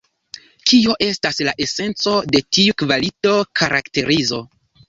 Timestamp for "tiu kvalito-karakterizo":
2.59-4.45